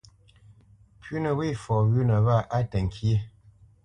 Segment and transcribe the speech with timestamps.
[1.01, 3.15] Pʉ̌nə wê fɔ wʉ̌nə wâ á təŋkyé.